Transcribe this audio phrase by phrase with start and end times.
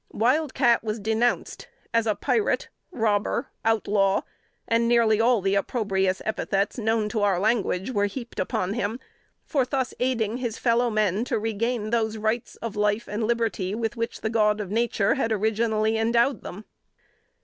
[0.13, 4.23] Wild Cat was denounced as a "pirate" "robber" "OUTLAW;"
[4.67, 8.99] and nearly all the opprobrious epithets known to our language were heaped upon him,
[9.45, 13.95] for thus aiding his fellow men to regain those rights to life and liberty with
[13.95, 16.65] which the God of Nature had originally endowed them.